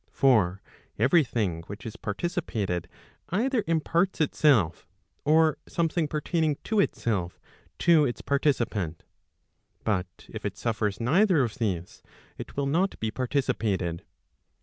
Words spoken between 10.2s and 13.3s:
if it suffers neither of these, it will not be